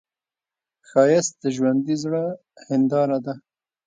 ښایست 0.89 1.33
د 1.43 1.45
ژوندي 1.55 1.95
زړه 2.03 2.23
هنداره 2.67 3.17
ده 3.25 3.33